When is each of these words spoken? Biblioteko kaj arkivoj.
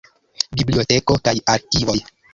Biblioteko 0.61 1.19
kaj 1.29 1.35
arkivoj. 1.57 1.99